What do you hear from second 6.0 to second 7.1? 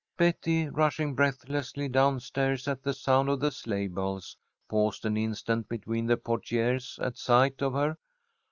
the portières